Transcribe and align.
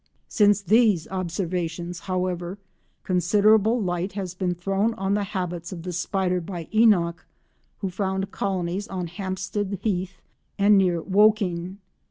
Since 0.27 0.63
these 0.63 1.07
observations, 1.09 1.99
however, 1.99 2.57
considerable 3.03 3.79
light 3.79 4.13
has 4.13 4.33
been 4.33 4.55
thrown 4.55 4.95
on 4.95 5.13
the 5.13 5.25
habits 5.37 5.71
of 5.71 5.83
the 5.83 5.93
spider 5.93 6.41
by 6.41 6.65
Enock, 6.73 7.19
who 7.81 7.91
found 7.91 8.31
colonies 8.31 8.87
on 8.87 9.05
Hampstead 9.05 9.77
Heath 9.83 10.19
and 10.57 10.75
near 10.75 11.03
Woking. 11.03 11.77